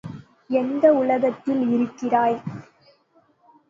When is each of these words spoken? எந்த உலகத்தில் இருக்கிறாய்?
எந்த 0.49 0.93
உலகத்தில் 0.93 1.63
இருக்கிறாய்? 1.69 2.37